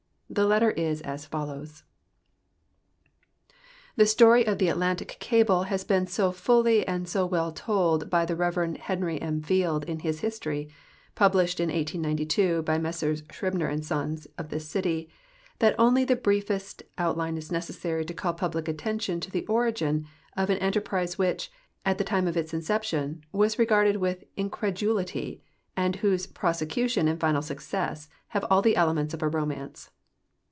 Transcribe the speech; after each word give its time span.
The 0.33 0.45
letter 0.45 0.71
is 0.71 1.01
as 1.01 1.25
follows:" 1.25 1.83
The 3.97 4.05
story 4.05 4.47
of 4.47 4.59
the 4.59 4.69
Atlantic 4.69 5.17
Calile 5.19 5.65
has 5.65 5.83
been 5.83 6.07
so 6.07 6.31
fully 6.31 6.87
and 6.87 7.05
so 7.05 7.25
well 7.25 7.51
told 7.51 8.13
l)y 8.13 8.23
the 8.23 8.37
Rev. 8.37 8.77
Henry 8.77 9.21
M. 9.21 9.41
Field 9.41 9.83
in 9.83 9.99
his 9.99 10.21
history, 10.21 10.69
published 11.15 11.59
in 11.59 11.67
18!)'2 11.69 12.63
by 12.63 12.77
Messrs 12.77 13.23
Scribner 13.29 13.77
& 13.81 13.81
Sons 13.81 14.25
of 14.37 14.47
this 14.47 14.73
cit}^, 14.73 15.09
that 15.59 15.75
only 15.77 16.05
the 16.05 16.15
briefest 16.15 16.83
outline 16.97 17.35
is 17.35 17.51
necessary 17.51 18.05
to 18.05 18.13
call 18.13 18.33
public 18.33 18.69
attention 18.69 19.19
to 19.19 19.31
the 19.31 19.45
origin 19.47 20.07
of 20.37 20.49
an 20.49 20.59
enterprise 20.59 21.17
which, 21.17 21.51
at 21.83 21.97
the 21.97 22.05
time 22.05 22.25
of 22.25 22.37
its 22.37 22.53
inception, 22.53 23.21
was 23.33 23.59
regarded 23.59 23.97
with 23.97 24.23
incredulity, 24.37 25.43
and 25.75 25.97
whose 25.97 26.25
jirosecution 26.25 27.09
and 27.09 27.19
final 27.19 27.41
success 27.41 28.07
have 28.29 28.45
all 28.49 28.61
the 28.61 28.77
elements 28.77 29.13
of 29.13 29.21
a 29.21 29.27
romance. 29.27 29.89